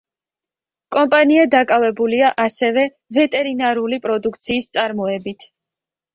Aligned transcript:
კომპანია 0.95 1.43
დაკავებულია 1.55 2.31
ასევე 2.45 2.87
ვეტერინარული 3.19 4.01
პროდუქციის 4.09 4.69
წარმოებით. 4.81 5.49